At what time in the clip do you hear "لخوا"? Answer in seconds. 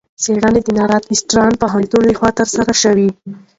2.11-2.29